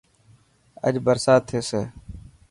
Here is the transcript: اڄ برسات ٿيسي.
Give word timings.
اڄ 0.85 0.95
برسات 1.05 1.41
ٿيسي. 1.49 1.81